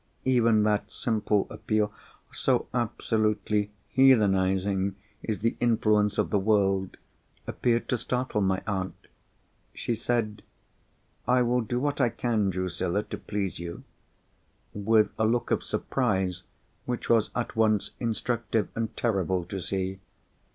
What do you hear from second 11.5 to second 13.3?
do what I can, Drusilla, to